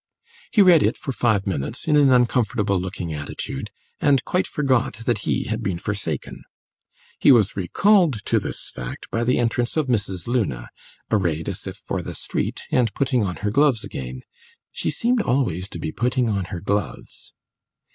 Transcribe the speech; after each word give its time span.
He 0.51 0.63
read 0.63 0.81
it 0.81 0.97
for 0.97 1.11
five 1.11 1.45
minutes 1.45 1.87
in 1.87 1.95
an 1.95 2.09
uncomfortable 2.11 2.81
looking 2.81 3.13
attitude, 3.13 3.69
and 3.99 4.25
quite 4.25 4.47
forgot 4.47 5.05
that 5.05 5.19
he 5.29 5.43
had 5.43 5.61
been 5.61 5.77
forsaken. 5.77 6.41
He 7.19 7.31
was 7.31 7.55
recalled 7.55 8.25
to 8.25 8.39
this 8.39 8.71
fact 8.71 9.11
by 9.11 9.23
the 9.23 9.37
entrance 9.37 9.77
of 9.77 9.85
Mrs. 9.85 10.25
Luna, 10.25 10.69
arrayed 11.11 11.47
as 11.47 11.67
if 11.67 11.77
for 11.77 12.01
the 12.01 12.15
street, 12.15 12.63
and 12.71 12.91
putting 12.95 13.23
on 13.23 13.35
her 13.45 13.51
gloves 13.51 13.83
again 13.83 14.23
she 14.71 14.89
seemed 14.89 15.21
always 15.21 15.69
to 15.69 15.77
be 15.77 15.91
putting 15.91 16.27
on 16.29 16.45
her 16.45 16.61
gloves. 16.61 17.31